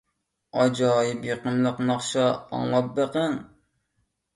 ئاجايىپ 0.61 1.29
يېقىملىق 1.29 1.85
ناخشا، 1.93 2.27
ئاڭلاپ 2.35 2.93
بېقىڭ! 3.01 3.41